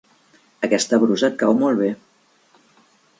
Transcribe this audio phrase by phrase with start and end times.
[0.67, 1.91] Aquesta brusa et cau molt bé.